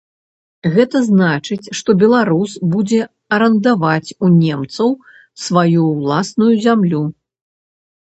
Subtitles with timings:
[0.77, 3.01] Гэта значыць, што беларус будзе
[3.39, 4.89] арандаваць у немцаў
[5.45, 7.09] сваю ўласную зямлю.